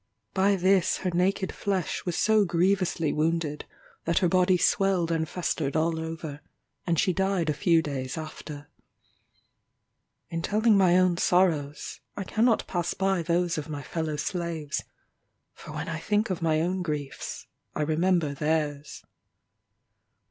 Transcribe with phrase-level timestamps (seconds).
[0.33, 3.65] By this her naked flesh was so grievously wounded,
[4.05, 6.41] that her body swelled and festered all over,
[6.87, 8.67] and she died a few days after.
[10.31, 14.83] In telling my own sorrows, I cannot pass by those of my fellow slaves
[15.53, 17.45] for when I think of my own griefs,
[17.75, 19.03] I remember theirs.